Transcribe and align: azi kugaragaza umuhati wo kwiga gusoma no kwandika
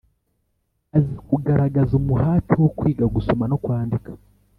azi 0.97 1.15
kugaragaza 1.27 1.91
umuhati 2.01 2.53
wo 2.61 2.69
kwiga 2.77 3.05
gusoma 3.15 3.43
no 3.51 3.57
kwandika 3.63 4.09